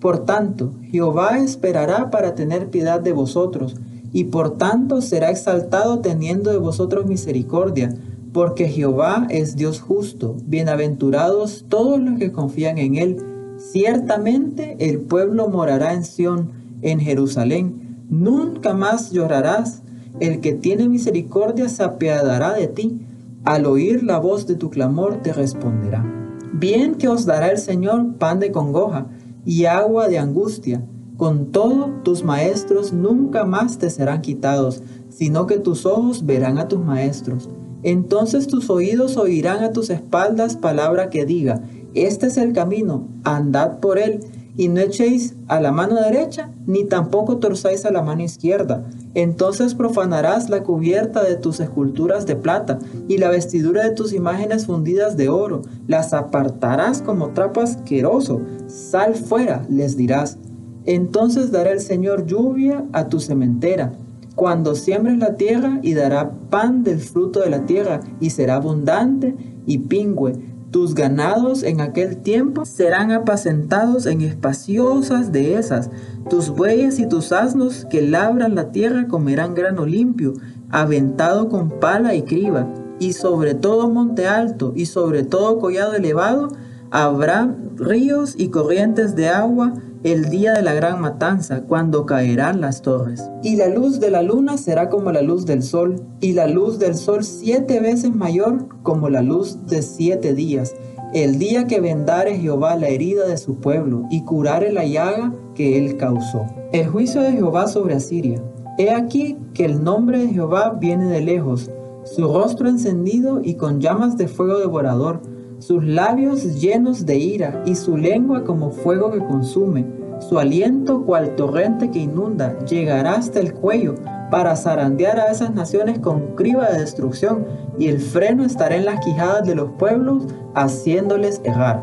Por 0.00 0.24
tanto, 0.24 0.72
Jehová 0.84 1.38
esperará 1.38 2.08
para 2.08 2.34
tener 2.34 2.70
piedad 2.70 2.98
de 2.98 3.12
vosotros, 3.12 3.76
y 4.14 4.24
por 4.24 4.56
tanto 4.56 5.02
será 5.02 5.30
exaltado 5.30 5.98
teniendo 5.98 6.50
de 6.50 6.56
vosotros 6.56 7.04
misericordia, 7.04 7.94
porque 8.32 8.68
Jehová 8.68 9.26
es 9.28 9.54
Dios 9.54 9.82
justo, 9.82 10.36
bienaventurados 10.46 11.66
todos 11.68 12.00
los 12.00 12.18
que 12.18 12.32
confían 12.32 12.78
en 12.78 12.94
él. 12.94 13.18
Ciertamente 13.58 14.78
el 14.78 15.00
pueblo 15.00 15.50
morará 15.50 15.92
en 15.92 16.04
Sión, 16.04 16.52
en 16.80 17.00
Jerusalén. 17.00 18.06
Nunca 18.08 18.72
más 18.72 19.10
llorarás. 19.10 19.82
El 20.20 20.40
que 20.40 20.54
tiene 20.54 20.88
misericordia 20.88 21.68
se 21.68 21.82
apiadará 21.82 22.54
de 22.54 22.66
ti. 22.66 22.98
Al 23.44 23.66
oír 23.66 24.02
la 24.02 24.18
voz 24.18 24.46
de 24.46 24.54
tu 24.54 24.70
clamor 24.70 25.20
te 25.22 25.34
responderá. 25.34 26.23
Bien 26.56 26.94
que 26.94 27.08
os 27.08 27.26
dará 27.26 27.50
el 27.50 27.58
Señor 27.58 28.14
pan 28.16 28.38
de 28.38 28.52
congoja 28.52 29.08
y 29.44 29.64
agua 29.64 30.06
de 30.06 30.20
angustia. 30.20 30.86
Con 31.16 31.50
todo, 31.50 31.90
tus 32.04 32.22
maestros 32.22 32.92
nunca 32.92 33.44
más 33.44 33.78
te 33.78 33.90
serán 33.90 34.20
quitados, 34.20 34.80
sino 35.08 35.48
que 35.48 35.58
tus 35.58 35.84
ojos 35.84 36.24
verán 36.24 36.58
a 36.58 36.68
tus 36.68 36.78
maestros. 36.78 37.50
Entonces 37.82 38.46
tus 38.46 38.70
oídos 38.70 39.16
oirán 39.16 39.64
a 39.64 39.72
tus 39.72 39.90
espaldas 39.90 40.56
palabra 40.56 41.10
que 41.10 41.26
diga, 41.26 41.60
este 41.92 42.28
es 42.28 42.36
el 42.36 42.52
camino, 42.52 43.08
andad 43.24 43.80
por 43.80 43.98
él, 43.98 44.20
y 44.56 44.68
no 44.68 44.80
echéis 44.80 45.34
a 45.48 45.60
la 45.60 45.72
mano 45.72 45.96
derecha, 45.96 46.50
ni 46.66 46.84
tampoco 46.84 47.38
torzáis 47.38 47.84
a 47.84 47.90
la 47.90 48.02
mano 48.02 48.22
izquierda. 48.22 48.84
Entonces 49.14 49.74
profanarás 49.74 50.50
la 50.50 50.62
cubierta 50.62 51.22
de 51.24 51.36
tus 51.36 51.60
esculturas 51.60 52.26
de 52.26 52.36
plata 52.36 52.78
y 53.08 53.18
la 53.18 53.30
vestidura 53.30 53.84
de 53.84 53.94
tus 53.94 54.12
imágenes 54.12 54.66
fundidas 54.66 55.16
de 55.16 55.28
oro. 55.28 55.62
Las 55.86 56.12
apartarás 56.12 57.02
como 57.02 57.30
trapo 57.30 57.60
asqueroso. 57.60 58.40
Sal 58.66 59.14
fuera, 59.14 59.64
les 59.68 59.96
dirás. 59.96 60.38
Entonces 60.84 61.50
dará 61.50 61.72
el 61.72 61.80
Señor 61.80 62.26
lluvia 62.26 62.84
a 62.92 63.08
tu 63.08 63.20
cementera 63.20 63.92
cuando 64.34 64.74
siembres 64.74 65.18
la 65.18 65.36
tierra 65.36 65.78
y 65.82 65.94
dará 65.94 66.32
pan 66.50 66.82
del 66.82 66.98
fruto 66.98 67.40
de 67.40 67.50
la 67.50 67.66
tierra 67.66 68.00
y 68.20 68.30
será 68.30 68.56
abundante 68.56 69.34
y 69.66 69.78
pingüe 69.78 70.32
tus 70.74 70.96
ganados 70.96 71.62
en 71.62 71.80
aquel 71.80 72.16
tiempo 72.16 72.64
serán 72.64 73.12
apacentados 73.12 74.06
en 74.06 74.22
espaciosas 74.22 75.30
dehesas. 75.30 75.88
Tus 76.28 76.50
bueyes 76.50 76.98
y 76.98 77.08
tus 77.08 77.30
asnos 77.30 77.84
que 77.88 78.02
labran 78.02 78.56
la 78.56 78.72
tierra 78.72 79.06
comerán 79.06 79.54
grano 79.54 79.86
limpio, 79.86 80.34
aventado 80.70 81.48
con 81.48 81.78
pala 81.78 82.16
y 82.16 82.22
criba. 82.22 82.66
Y 82.98 83.12
sobre 83.12 83.54
todo 83.54 83.88
monte 83.88 84.26
alto 84.26 84.72
y 84.74 84.86
sobre 84.86 85.22
todo 85.22 85.60
collado 85.60 85.94
elevado 85.94 86.48
habrá 86.90 87.54
ríos 87.76 88.34
y 88.36 88.48
corrientes 88.48 89.14
de 89.14 89.28
agua 89.28 89.74
el 90.04 90.28
día 90.28 90.52
de 90.52 90.62
la 90.62 90.74
gran 90.74 91.00
matanza, 91.00 91.62
cuando 91.62 92.04
caerán 92.04 92.60
las 92.60 92.82
torres. 92.82 93.30
Y 93.42 93.56
la 93.56 93.68
luz 93.68 94.00
de 94.00 94.10
la 94.10 94.22
luna 94.22 94.58
será 94.58 94.90
como 94.90 95.10
la 95.10 95.22
luz 95.22 95.46
del 95.46 95.62
sol, 95.62 95.96
y 96.20 96.34
la 96.34 96.46
luz 96.46 96.78
del 96.78 96.94
sol 96.94 97.24
siete 97.24 97.80
veces 97.80 98.14
mayor 98.14 98.68
como 98.82 99.08
la 99.08 99.22
luz 99.22 99.66
de 99.66 99.80
siete 99.80 100.34
días, 100.34 100.74
el 101.14 101.38
día 101.38 101.66
que 101.66 101.80
vendare 101.80 102.38
Jehová 102.38 102.76
la 102.76 102.88
herida 102.88 103.26
de 103.26 103.38
su 103.38 103.56
pueblo, 103.56 104.02
y 104.10 104.24
curare 104.24 104.72
la 104.72 104.84
llaga 104.84 105.32
que 105.54 105.78
él 105.78 105.96
causó. 105.96 106.44
El 106.72 106.86
juicio 106.88 107.22
de 107.22 107.32
Jehová 107.32 107.66
sobre 107.66 107.94
Asiria. 107.94 108.42
He 108.76 108.90
aquí 108.90 109.38
que 109.54 109.64
el 109.64 109.82
nombre 109.82 110.18
de 110.18 110.28
Jehová 110.28 110.76
viene 110.78 111.06
de 111.06 111.22
lejos, 111.22 111.70
su 112.04 112.30
rostro 112.30 112.68
encendido 112.68 113.40
y 113.42 113.54
con 113.54 113.80
llamas 113.80 114.18
de 114.18 114.28
fuego 114.28 114.58
devorador, 114.58 115.22
sus 115.66 115.82
labios 115.82 116.60
llenos 116.60 117.06
de 117.06 117.16
ira 117.16 117.62
y 117.64 117.74
su 117.74 117.96
lengua 117.96 118.44
como 118.44 118.70
fuego 118.70 119.10
que 119.10 119.18
consume. 119.18 119.86
Su 120.20 120.38
aliento 120.38 121.04
cual 121.04 121.36
torrente 121.36 121.90
que 121.90 122.00
inunda 122.00 122.58
llegará 122.66 123.14
hasta 123.14 123.40
el 123.40 123.54
cuello 123.54 123.94
para 124.30 124.56
zarandear 124.56 125.18
a 125.18 125.30
esas 125.30 125.54
naciones 125.54 125.98
con 126.00 126.34
criba 126.34 126.68
de 126.68 126.80
destrucción 126.80 127.46
y 127.78 127.88
el 127.88 127.98
freno 127.98 128.44
estará 128.44 128.76
en 128.76 128.84
las 128.84 129.00
quijadas 129.00 129.46
de 129.46 129.54
los 129.54 129.70
pueblos 129.78 130.24
haciéndoles 130.54 131.40
errar. 131.44 131.82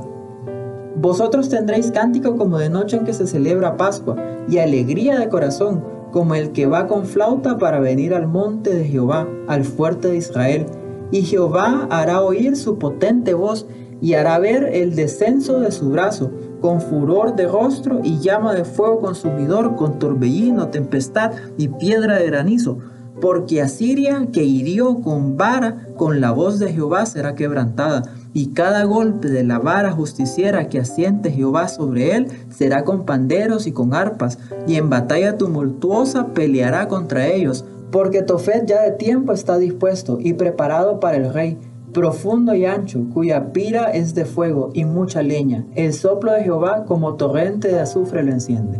Vosotros 0.97 1.49
tendréis 1.49 1.91
cántico 1.91 2.37
como 2.37 2.59
de 2.59 2.69
noche 2.69 2.97
en 2.97 3.05
que 3.05 3.13
se 3.13 3.25
celebra 3.25 3.77
Pascua 3.77 4.15
y 4.47 4.59
alegría 4.59 5.17
de 5.17 5.27
corazón 5.27 5.83
como 6.11 6.35
el 6.35 6.51
que 6.51 6.67
va 6.67 6.85
con 6.85 7.05
flauta 7.05 7.57
para 7.57 7.79
venir 7.79 8.13
al 8.13 8.27
monte 8.27 8.75
de 8.75 8.83
Jehová, 8.83 9.27
al 9.47 9.63
fuerte 9.63 10.09
de 10.09 10.17
Israel 10.17 10.65
y 11.11 11.23
Jehová 11.23 11.87
hará 11.91 12.21
oír 12.21 12.55
su 12.55 12.77
potente 12.77 13.33
voz 13.33 13.67
y 14.01 14.15
hará 14.15 14.39
ver 14.39 14.63
el 14.73 14.95
descenso 14.95 15.59
de 15.59 15.71
su 15.71 15.89
brazo, 15.89 16.31
con 16.59 16.81
furor 16.81 17.35
de 17.35 17.47
rostro 17.47 17.99
y 18.03 18.19
llama 18.19 18.53
de 18.53 18.65
fuego 18.65 18.99
consumidor, 18.99 19.75
con 19.75 19.99
torbellino, 19.99 20.69
tempestad 20.69 21.31
y 21.57 21.67
piedra 21.67 22.17
de 22.17 22.25
granizo. 22.25 22.79
Porque 23.19 23.61
Asiria, 23.61 24.27
que 24.33 24.43
hirió 24.43 25.01
con 25.01 25.37
vara, 25.37 25.87
con 25.95 26.21
la 26.21 26.31
voz 26.31 26.57
de 26.57 26.73
Jehová 26.73 27.05
será 27.05 27.35
quebrantada, 27.35 28.01
y 28.33 28.47
cada 28.53 28.83
golpe 28.85 29.27
de 29.27 29.43
la 29.43 29.59
vara 29.59 29.91
justiciera 29.91 30.69
que 30.69 30.79
asiente 30.79 31.31
Jehová 31.31 31.67
sobre 31.67 32.15
él 32.15 32.27
será 32.49 32.83
con 32.83 33.05
panderos 33.05 33.67
y 33.67 33.73
con 33.73 33.93
arpas, 33.93 34.39
y 34.67 34.75
en 34.75 34.89
batalla 34.89 35.37
tumultuosa 35.37 36.33
peleará 36.33 36.87
contra 36.87 37.27
ellos 37.27 37.65
porque 37.91 38.21
Tofet 38.21 38.65
ya 38.65 38.81
de 38.83 38.91
tiempo 38.91 39.33
está 39.33 39.57
dispuesto 39.57 40.17
y 40.19 40.33
preparado 40.33 40.99
para 40.99 41.17
el 41.17 41.33
rey, 41.33 41.57
profundo 41.93 42.55
y 42.55 42.65
ancho, 42.65 43.05
cuya 43.13 43.51
pira 43.51 43.91
es 43.91 44.15
de 44.15 44.25
fuego 44.25 44.69
y 44.73 44.85
mucha 44.85 45.21
leña. 45.21 45.65
El 45.75 45.93
soplo 45.93 46.31
de 46.31 46.43
Jehová 46.43 46.85
como 46.85 47.15
torrente 47.15 47.67
de 47.67 47.79
azufre 47.79 48.23
lo 48.23 48.31
enciende. 48.31 48.79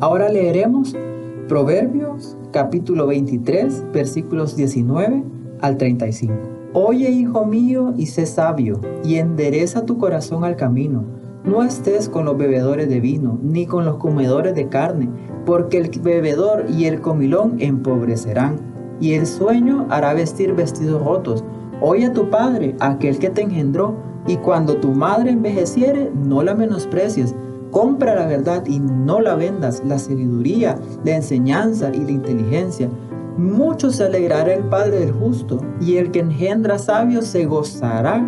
Ahora 0.00 0.28
leeremos 0.28 0.96
Proverbios 1.48 2.36
capítulo 2.52 3.06
23 3.06 3.92
versículos 3.92 4.54
19 4.54 5.24
al 5.60 5.76
35. 5.76 6.34
Oye, 6.74 7.10
hijo 7.10 7.46
mío, 7.46 7.94
y 7.96 8.06
sé 8.06 8.26
sabio, 8.26 8.80
y 9.02 9.16
endereza 9.16 9.86
tu 9.86 9.96
corazón 9.96 10.44
al 10.44 10.56
camino. 10.56 11.17
No 11.48 11.62
estés 11.62 12.10
con 12.10 12.26
los 12.26 12.36
bebedores 12.36 12.90
de 12.90 13.00
vino, 13.00 13.38
ni 13.42 13.64
con 13.64 13.86
los 13.86 13.96
comedores 13.96 14.54
de 14.54 14.68
carne, 14.68 15.08
porque 15.46 15.78
el 15.78 15.88
bebedor 16.02 16.66
y 16.68 16.84
el 16.84 17.00
comilón 17.00 17.56
empobrecerán, 17.58 18.56
y 19.00 19.14
el 19.14 19.26
sueño 19.26 19.86
hará 19.88 20.12
vestir 20.12 20.52
vestidos 20.52 21.02
rotos. 21.02 21.42
Oye 21.80 22.06
a 22.06 22.12
tu 22.12 22.28
padre, 22.28 22.76
aquel 22.80 23.18
que 23.18 23.30
te 23.30 23.40
engendró, 23.40 23.96
y 24.26 24.36
cuando 24.36 24.76
tu 24.76 24.88
madre 24.92 25.30
envejeciere, 25.30 26.12
no 26.14 26.42
la 26.42 26.54
menosprecies. 26.54 27.34
Compra 27.70 28.14
la 28.14 28.26
verdad 28.26 28.66
y 28.66 28.78
no 28.80 29.20
la 29.20 29.34
vendas, 29.34 29.82
la 29.86 29.98
sabiduría, 29.98 30.78
la 31.02 31.16
enseñanza 31.16 31.90
y 31.94 32.00
la 32.00 32.10
inteligencia. 32.10 32.90
Mucho 33.38 33.90
se 33.90 34.04
alegrará 34.04 34.52
el 34.52 34.64
Padre 34.64 35.00
del 35.00 35.12
justo, 35.12 35.60
y 35.80 35.96
el 35.96 36.10
que 36.10 36.20
engendra 36.20 36.78
sabios 36.78 37.26
se 37.26 37.46
gozará 37.46 38.22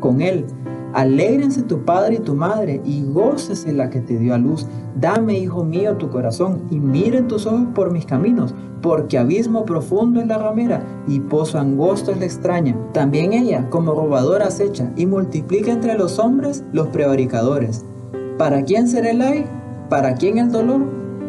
con 0.00 0.22
él. 0.22 0.46
Alégrense 0.92 1.62
tu 1.62 1.84
padre 1.84 2.16
y 2.16 2.20
tu 2.20 2.34
madre, 2.34 2.80
y 2.84 3.02
gócese 3.04 3.72
la 3.72 3.88
que 3.88 4.00
te 4.00 4.18
dio 4.18 4.34
a 4.34 4.38
luz. 4.38 4.66
Dame, 5.00 5.38
hijo 5.38 5.64
mío, 5.64 5.96
tu 5.96 6.10
corazón, 6.10 6.62
y 6.70 6.78
miren 6.78 7.28
tus 7.28 7.46
ojos 7.46 7.68
por 7.74 7.92
mis 7.92 8.04
caminos, 8.04 8.54
porque 8.82 9.16
abismo 9.18 9.64
profundo 9.64 10.20
es 10.20 10.26
la 10.26 10.38
ramera, 10.38 10.82
y 11.06 11.20
pozo 11.20 11.58
angosto 11.58 12.12
es 12.12 12.18
la 12.18 12.26
extraña. 12.26 12.76
También 12.92 13.32
ella, 13.32 13.68
como 13.70 13.94
robadora, 13.94 14.48
acecha, 14.48 14.90
y 14.96 15.06
multiplica 15.06 15.72
entre 15.72 15.96
los 15.96 16.18
hombres 16.18 16.64
los 16.72 16.88
prevaricadores. 16.88 17.84
¿Para 18.36 18.62
quién 18.62 18.88
será 18.88 19.10
el 19.10 19.22
ay? 19.22 19.46
¿Para 19.88 20.14
quién 20.14 20.38
el 20.38 20.50
dolor? 20.50 20.82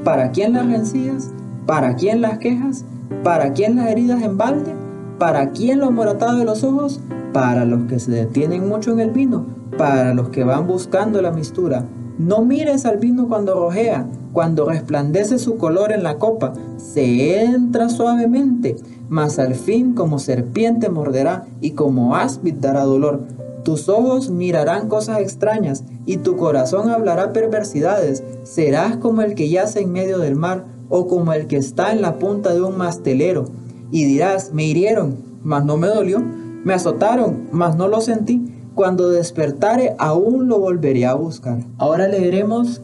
¿Para 0.03 0.31
quién 0.31 0.53
las 0.53 0.65
rencillas? 0.65 1.31
¿Para 1.65 1.95
quién 1.95 2.21
las 2.21 2.39
quejas? 2.39 2.85
¿Para 3.23 3.53
quién 3.53 3.77
las 3.77 3.87
heridas 3.87 4.21
en 4.21 4.37
balde? 4.37 4.73
¿Para 5.19 5.51
quién 5.51 5.79
los 5.79 5.91
moratados 5.91 6.39
de 6.39 6.45
los 6.45 6.63
ojos? 6.63 6.99
Para 7.33 7.65
los 7.65 7.85
que 7.85 7.99
se 7.99 8.11
detienen 8.11 8.69
mucho 8.69 8.91
en 8.91 8.99
el 8.99 9.09
vino, 9.09 9.45
para 9.77 10.13
los 10.13 10.29
que 10.29 10.43
van 10.43 10.67
buscando 10.67 11.21
la 11.21 11.31
mistura. 11.31 11.83
No 12.19 12.45
mires 12.45 12.85
al 12.85 12.97
vino 12.97 13.27
cuando 13.27 13.55
rojea, 13.55 14.05
cuando 14.31 14.65
resplandece 14.65 15.39
su 15.39 15.57
color 15.57 15.91
en 15.91 16.03
la 16.03 16.19
copa, 16.19 16.53
se 16.77 17.43
entra 17.43 17.89
suavemente, 17.89 18.75
mas 19.09 19.39
al 19.39 19.55
fin 19.55 19.93
como 19.93 20.19
serpiente 20.19 20.89
morderá 20.89 21.45
y 21.59 21.71
como 21.71 22.15
áspid 22.15 22.53
dará 22.53 22.83
dolor. 22.83 23.21
Tus 23.63 23.89
ojos 23.89 24.29
mirarán 24.29 24.89
cosas 24.89 25.19
extrañas 25.19 25.83
y 26.05 26.17
tu 26.17 26.37
corazón 26.37 26.89
hablará 26.89 27.33
perversidades. 27.33 28.23
Serás 28.43 28.97
como 28.97 29.21
el 29.21 29.35
que 29.35 29.49
yace 29.49 29.81
en 29.81 29.91
medio 29.91 30.19
del 30.19 30.35
mar 30.35 30.65
o 30.89 31.07
como 31.07 31.33
el 31.33 31.47
que 31.47 31.57
está 31.57 31.91
en 31.93 32.01
la 32.01 32.19
punta 32.19 32.53
de 32.53 32.61
un 32.61 32.77
mastelero. 32.77 33.45
Y 33.89 34.03
dirás, 34.05 34.51
me 34.53 34.65
hirieron, 34.65 35.15
mas 35.43 35.63
no 35.63 35.77
me 35.77 35.87
dolió 35.87 36.21
me 36.63 36.73
azotaron, 36.73 37.49
mas 37.51 37.75
no 37.75 37.87
lo 37.87 38.01
sentí. 38.01 38.45
Cuando 38.75 39.09
despertare, 39.09 39.95
aún 39.99 40.47
lo 40.47 40.59
volveré 40.59 41.05
a 41.05 41.13
buscar. 41.13 41.59
Ahora 41.77 42.07
leeremos 42.07 42.81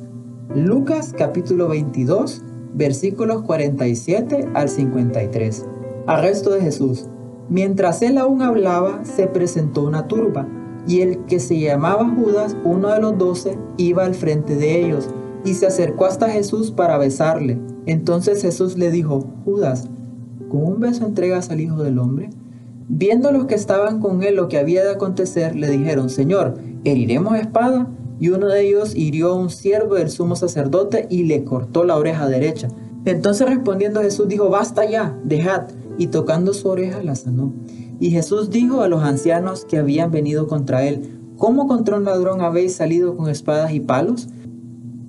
Lucas 0.54 1.14
capítulo 1.18 1.68
22, 1.68 2.44
versículos 2.74 3.42
47 3.44 4.50
al 4.54 4.70
53. 4.70 5.66
Arresto 6.08 6.52
de 6.52 6.62
Jesús. 6.62 7.08
Mientras 7.50 8.02
él 8.02 8.18
aún 8.18 8.42
hablaba, 8.42 9.04
se 9.04 9.28
presentó 9.28 9.84
una 9.84 10.08
turba, 10.08 10.48
y 10.88 11.02
el 11.02 11.26
que 11.26 11.40
se 11.40 11.60
llamaba 11.60 12.08
Judas, 12.16 12.56
uno 12.64 12.90
de 12.90 13.00
los 13.00 13.18
doce, 13.18 13.58
iba 13.78 14.06
al 14.06 14.14
frente 14.14 14.56
de 14.56 14.86
ellos, 14.86 15.10
y 15.44 15.56
se 15.56 15.66
acercó 15.68 16.06
hasta 16.06 16.30
Jesús 16.30 16.72
para 16.72 16.98
besarle. 16.98 17.60
Entonces 17.86 18.42
Jesús 18.42 18.78
le 18.78 18.92
dijo, 18.92 19.26
Judas, 19.46 19.88
¿con 20.50 20.64
un 20.64 20.80
beso 20.80 21.06
entregas 21.06 21.50
al 21.50 21.62
Hijo 21.62 21.82
del 21.82 21.98
Hombre? 21.98 22.30
Viendo 22.92 23.32
los 23.32 23.46
que 23.46 23.54
estaban 23.54 24.00
con 24.00 24.24
él 24.24 24.36
lo 24.36 24.48
que 24.48 24.58
había 24.58 24.84
de 24.84 24.90
acontecer, 24.90 25.56
le 25.56 25.70
dijeron, 25.70 26.10
Señor, 26.10 26.56
¿heriremos 26.84 27.38
espada? 27.38 27.88
Y 28.20 28.30
uno 28.30 28.48
de 28.48 28.68
ellos 28.68 28.96
hirió 28.96 29.30
a 29.30 29.36
un 29.36 29.52
siervo 29.52 29.94
del 29.94 30.10
sumo 30.10 30.36
sacerdote 30.36 31.06
y 31.08 31.26
le 31.26 31.44
cortó 31.44 31.84
la 31.84 31.96
oreja 31.96 32.28
derecha. 32.28 32.68
Entonces 33.06 33.48
respondiendo 33.48 34.02
Jesús 34.02 34.28
dijo, 34.28 34.50
basta 34.50 34.90
ya, 34.90 35.16
dejad. 35.24 35.68
Y 36.00 36.08
tocando 36.08 36.52
su 36.52 36.68
oreja 36.68 37.04
la 37.04 37.14
sanó. 37.14 37.54
Y 38.00 38.10
Jesús 38.10 38.50
dijo 38.50 38.82
a 38.82 38.88
los 38.88 39.04
ancianos 39.04 39.66
que 39.66 39.78
habían 39.78 40.10
venido 40.10 40.48
contra 40.48 40.84
él, 40.84 41.20
¿cómo 41.38 41.68
contra 41.68 41.96
un 41.96 42.06
ladrón 42.06 42.42
habéis 42.42 42.74
salido 42.74 43.16
con 43.16 43.30
espadas 43.30 43.72
y 43.72 43.82
palos? 43.82 44.30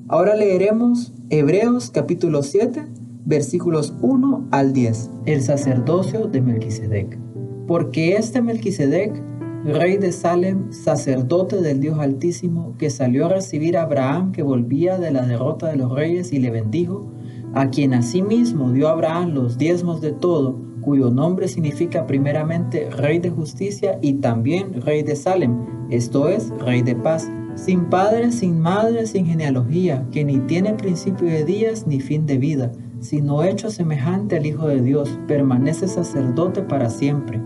Ahora 0.06 0.36
leeremos 0.36 1.14
Hebreos 1.30 1.90
capítulo 1.90 2.42
7, 2.42 2.84
versículos 3.24 3.94
1 4.02 4.48
al 4.50 4.74
10, 4.74 5.10
el 5.24 5.40
sacerdocio 5.40 6.26
de 6.26 6.42
Melquisedec 6.42 7.29
porque 7.70 8.16
este 8.16 8.42
Melquisedec 8.42 9.22
rey 9.64 9.96
de 9.96 10.10
Salem, 10.10 10.72
sacerdote 10.72 11.60
del 11.60 11.78
Dios 11.78 12.00
Altísimo, 12.00 12.74
que 12.78 12.90
salió 12.90 13.26
a 13.26 13.28
recibir 13.28 13.76
a 13.76 13.82
Abraham 13.82 14.32
que 14.32 14.42
volvía 14.42 14.98
de 14.98 15.12
la 15.12 15.22
derrota 15.22 15.68
de 15.68 15.76
los 15.76 15.92
reyes 15.92 16.32
y 16.32 16.40
le 16.40 16.50
bendijo, 16.50 17.12
a 17.54 17.70
quien 17.70 17.94
asimismo 17.94 18.72
dio 18.72 18.88
Abraham 18.88 19.34
los 19.34 19.56
diezmos 19.56 20.00
de 20.00 20.10
todo, 20.10 20.58
cuyo 20.80 21.10
nombre 21.12 21.46
significa 21.46 22.08
primeramente 22.08 22.90
Rey 22.90 23.20
de 23.20 23.30
Justicia 23.30 24.00
y 24.02 24.14
también 24.14 24.82
Rey 24.82 25.04
de 25.04 25.14
Salem, 25.14 25.64
esto 25.90 26.28
es, 26.28 26.50
Rey 26.58 26.82
de 26.82 26.96
Paz, 26.96 27.30
sin 27.54 27.84
padre, 27.84 28.32
sin 28.32 28.58
madre, 28.58 29.06
sin 29.06 29.26
genealogía, 29.26 30.04
que 30.10 30.24
ni 30.24 30.40
tiene 30.40 30.74
principio 30.74 31.28
de 31.28 31.44
días 31.44 31.86
ni 31.86 32.00
fin 32.00 32.26
de 32.26 32.36
vida, 32.36 32.72
sino 32.98 33.44
hecho 33.44 33.70
semejante 33.70 34.38
al 34.38 34.46
Hijo 34.46 34.66
de 34.66 34.82
Dios, 34.82 35.08
permanece 35.28 35.86
sacerdote 35.86 36.62
para 36.62 36.90
siempre. 36.90 37.40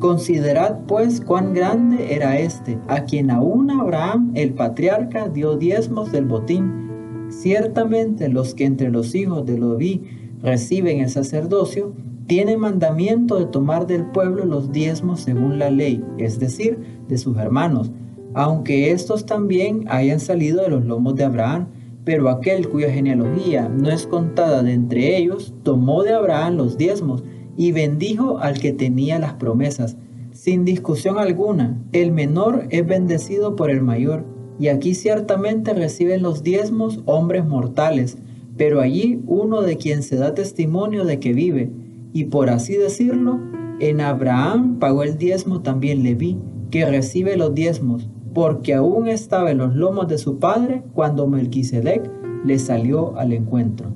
Considerad 0.00 0.78
pues 0.88 1.20
cuán 1.20 1.52
grande 1.52 2.14
era 2.14 2.38
este, 2.38 2.78
a 2.88 3.04
quien 3.04 3.30
aún 3.30 3.70
Abraham, 3.70 4.32
el 4.34 4.54
patriarca, 4.54 5.28
dio 5.28 5.58
diezmos 5.58 6.10
del 6.10 6.24
botín. 6.24 7.28
Ciertamente 7.28 8.30
los 8.30 8.54
que 8.54 8.64
entre 8.64 8.90
los 8.90 9.14
hijos 9.14 9.44
de 9.44 9.58
Lobí 9.58 10.02
reciben 10.42 11.00
el 11.00 11.10
sacerdocio, 11.10 11.92
tienen 12.26 12.60
mandamiento 12.60 13.38
de 13.38 13.44
tomar 13.44 13.86
del 13.86 14.06
pueblo 14.06 14.46
los 14.46 14.72
diezmos 14.72 15.20
según 15.20 15.58
la 15.58 15.68
ley, 15.68 16.02
es 16.16 16.40
decir, 16.40 16.78
de 17.06 17.18
sus 17.18 17.36
hermanos, 17.36 17.90
aunque 18.32 18.92
estos 18.92 19.26
también 19.26 19.84
hayan 19.88 20.20
salido 20.20 20.62
de 20.62 20.70
los 20.70 20.86
lomos 20.86 21.14
de 21.14 21.24
Abraham, 21.24 21.66
pero 22.04 22.30
aquel 22.30 22.70
cuya 22.70 22.90
genealogía 22.90 23.68
no 23.68 23.90
es 23.90 24.06
contada 24.06 24.62
de 24.62 24.72
entre 24.72 25.18
ellos, 25.18 25.52
tomó 25.62 26.04
de 26.04 26.14
Abraham 26.14 26.56
los 26.56 26.78
diezmos 26.78 27.22
y 27.60 27.72
bendijo 27.72 28.38
al 28.38 28.58
que 28.58 28.72
tenía 28.72 29.18
las 29.18 29.34
promesas. 29.34 29.98
Sin 30.32 30.64
discusión 30.64 31.18
alguna, 31.18 31.78
el 31.92 32.10
menor 32.10 32.64
es 32.70 32.86
bendecido 32.86 33.54
por 33.54 33.70
el 33.70 33.82
mayor, 33.82 34.24
y 34.58 34.68
aquí 34.68 34.94
ciertamente 34.94 35.74
reciben 35.74 36.22
los 36.22 36.42
diezmos 36.42 37.02
hombres 37.04 37.46
mortales, 37.46 38.16
pero 38.56 38.80
allí 38.80 39.20
uno 39.26 39.60
de 39.60 39.76
quien 39.76 40.02
se 40.02 40.16
da 40.16 40.32
testimonio 40.32 41.04
de 41.04 41.20
que 41.20 41.34
vive, 41.34 41.70
y 42.14 42.24
por 42.24 42.48
así 42.48 42.78
decirlo, 42.78 43.38
en 43.78 44.00
Abraham 44.00 44.78
pagó 44.78 45.02
el 45.02 45.18
diezmo 45.18 45.60
también 45.60 46.02
Leví, 46.02 46.38
que 46.70 46.86
recibe 46.86 47.36
los 47.36 47.54
diezmos, 47.54 48.08
porque 48.32 48.72
aún 48.72 49.06
estaba 49.06 49.50
en 49.50 49.58
los 49.58 49.74
lomos 49.74 50.08
de 50.08 50.16
su 50.16 50.38
padre 50.38 50.82
cuando 50.94 51.26
Melquisedec 51.26 52.10
le 52.42 52.58
salió 52.58 53.18
al 53.18 53.34
encuentro. 53.34 53.90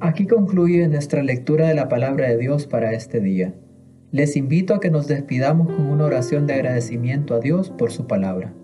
Aquí 0.00 0.28
concluye 0.28 0.86
nuestra 0.86 1.24
lectura 1.24 1.66
de 1.66 1.74
la 1.74 1.88
palabra 1.88 2.28
de 2.28 2.36
Dios 2.36 2.68
para 2.68 2.92
este 2.92 3.18
día. 3.18 3.52
Les 4.12 4.36
invito 4.36 4.72
a 4.72 4.78
que 4.78 4.92
nos 4.92 5.08
despidamos 5.08 5.66
con 5.66 5.86
una 5.86 6.04
oración 6.04 6.46
de 6.46 6.54
agradecimiento 6.54 7.34
a 7.34 7.40
Dios 7.40 7.70
por 7.70 7.90
su 7.90 8.06
palabra. 8.06 8.54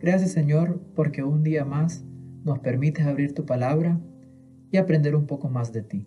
Gracias 0.00 0.32
Señor 0.32 0.78
porque 0.94 1.22
un 1.22 1.42
día 1.42 1.64
más 1.64 2.04
nos 2.44 2.58
permites 2.58 3.06
abrir 3.06 3.32
tu 3.32 3.46
palabra 3.46 4.00
y 4.70 4.76
aprender 4.76 5.16
un 5.16 5.26
poco 5.26 5.48
más 5.48 5.72
de 5.72 5.82
ti. 5.82 6.06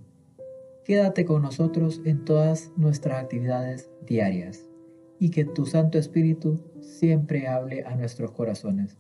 Quédate 0.84 1.26
con 1.26 1.42
nosotros 1.42 2.04
en 2.06 2.26
todas 2.26 2.72
nuestras 2.78 3.24
actividades 3.24 3.90
diarias 4.06 4.70
y 5.18 5.32
que 5.32 5.46
tu 5.46 5.66
Santo 5.66 5.98
Espíritu 5.98 6.64
siempre 6.80 7.48
hable 7.48 7.84
a 7.86 7.96
nuestros 7.96 8.30
corazones. 8.34 9.00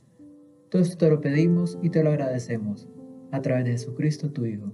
Todo 0.69 0.81
esto 0.81 0.97
te 0.97 1.12
lo 1.12 1.21
pedimos 1.21 1.77
y 1.83 1.91
te 1.91 2.03
lo 2.03 2.09
agradecemos 2.09 2.89
a 3.31 3.43
través 3.43 3.65
de 3.65 3.71
Jesucristo 3.74 4.31
tu 4.31 4.47
Hijo. 4.47 4.74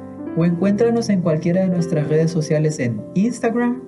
o 0.37 0.45
encuéntranos 0.45 1.09
en 1.09 1.21
cualquiera 1.21 1.61
de 1.61 1.67
nuestras 1.67 2.07
redes 2.07 2.31
sociales 2.31 2.79
en 2.79 3.01
Instagram, 3.15 3.81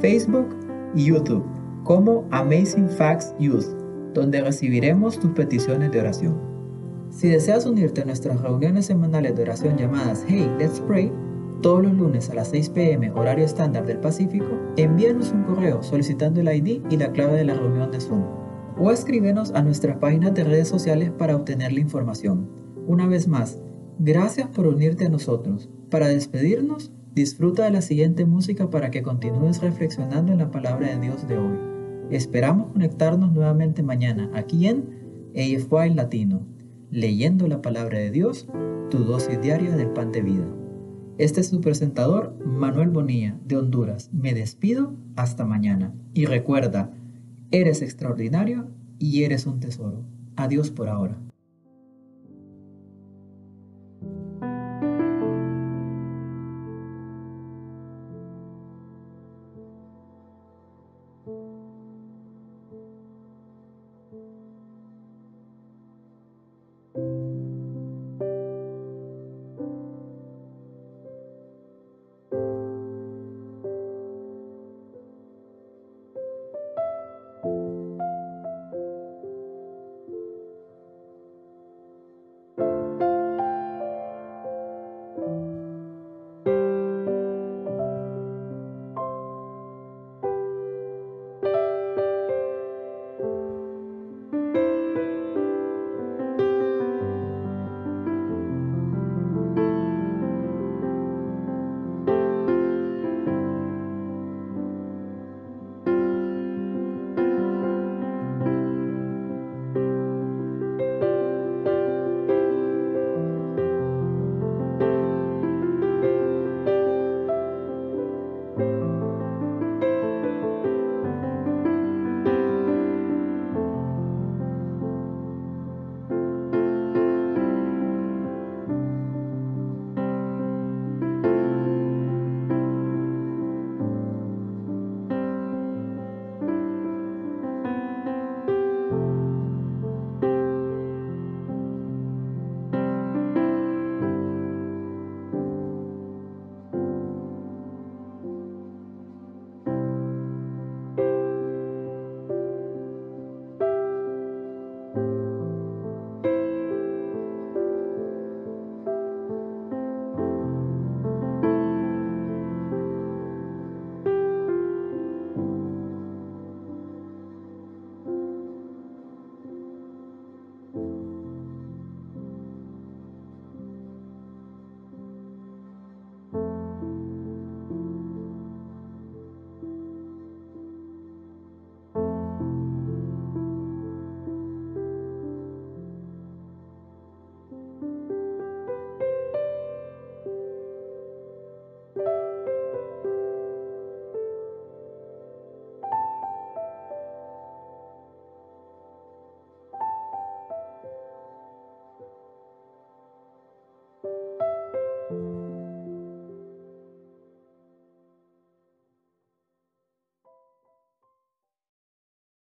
Facebook 0.00 0.48
y 0.94 1.06
YouTube 1.06 1.44
como 1.84 2.26
Amazing 2.30 2.88
Facts 2.88 3.34
Youth, 3.38 3.66
donde 4.14 4.40
recibiremos 4.40 5.20
tus 5.20 5.30
peticiones 5.32 5.92
de 5.92 6.00
oración. 6.00 6.54
Si 7.10 7.28
deseas 7.28 7.66
unirte 7.66 8.00
a 8.00 8.04
nuestras 8.06 8.40
reuniones 8.40 8.86
semanales 8.86 9.36
de 9.36 9.42
oración 9.42 9.76
llamadas 9.76 10.24
Hey, 10.26 10.50
Let's 10.58 10.80
Pray, 10.80 11.12
todos 11.62 11.82
los 11.82 11.92
lunes 11.94 12.28
a 12.30 12.34
las 12.34 12.48
6 12.48 12.70
pm 12.70 13.12
horario 13.12 13.44
estándar 13.44 13.86
del 13.86 13.98
Pacífico, 13.98 14.46
envíanos 14.76 15.30
un 15.32 15.44
correo 15.44 15.82
solicitando 15.82 16.40
el 16.40 16.48
ID 16.48 16.82
y 16.90 16.96
la 16.96 17.12
clave 17.12 17.36
de 17.36 17.44
la 17.44 17.54
reunión 17.54 17.90
de 17.90 18.00
Zoom. 18.00 18.24
O 18.78 18.90
escríbenos 18.90 19.52
a 19.52 19.62
nuestras 19.62 19.98
páginas 19.98 20.34
de 20.34 20.44
redes 20.44 20.68
sociales 20.68 21.10
para 21.10 21.36
obtener 21.36 21.72
la 21.72 21.80
información. 21.80 22.48
Una 22.86 23.06
vez 23.06 23.28
más, 23.28 23.60
gracias 23.98 24.48
por 24.48 24.66
unirte 24.66 25.06
a 25.06 25.08
nosotros. 25.08 25.70
Para 25.94 26.08
despedirnos, 26.08 26.90
disfruta 27.14 27.62
de 27.62 27.70
la 27.70 27.80
siguiente 27.80 28.24
música 28.24 28.68
para 28.68 28.90
que 28.90 29.04
continúes 29.04 29.60
reflexionando 29.60 30.32
en 30.32 30.38
la 30.38 30.50
palabra 30.50 30.88
de 30.88 30.98
Dios 30.98 31.28
de 31.28 31.38
hoy. 31.38 31.56
Esperamos 32.10 32.72
conectarnos 32.72 33.32
nuevamente 33.32 33.84
mañana 33.84 34.28
aquí 34.34 34.66
en 34.66 34.88
AFY 35.36 35.94
Latino, 35.94 36.40
leyendo 36.90 37.46
la 37.46 37.62
palabra 37.62 37.98
de 37.98 38.10
Dios, 38.10 38.48
tu 38.90 39.04
dosis 39.04 39.40
diaria 39.40 39.76
del 39.76 39.90
pan 39.90 40.10
de 40.10 40.22
vida. 40.22 40.48
Este 41.18 41.42
es 41.42 41.46
su 41.46 41.60
presentador, 41.60 42.36
Manuel 42.44 42.90
Bonilla, 42.90 43.38
de 43.46 43.56
Honduras. 43.56 44.10
Me 44.12 44.34
despido 44.34 44.94
hasta 45.14 45.44
mañana. 45.44 45.94
Y 46.12 46.24
recuerda, 46.26 46.90
eres 47.52 47.82
extraordinario 47.82 48.66
y 48.98 49.22
eres 49.22 49.46
un 49.46 49.60
tesoro. 49.60 50.02
Adiós 50.34 50.72
por 50.72 50.88
ahora. 50.88 51.20